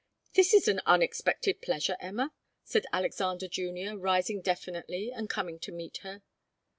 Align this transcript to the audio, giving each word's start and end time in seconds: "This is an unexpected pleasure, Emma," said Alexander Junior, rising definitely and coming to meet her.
"This 0.33 0.55
is 0.55 0.67
an 0.67 0.81
unexpected 0.87 1.61
pleasure, 1.61 1.95
Emma," 1.99 2.33
said 2.63 2.87
Alexander 2.91 3.47
Junior, 3.47 3.95
rising 3.95 4.41
definitely 4.41 5.11
and 5.11 5.29
coming 5.29 5.59
to 5.59 5.71
meet 5.71 5.97
her. 5.97 6.23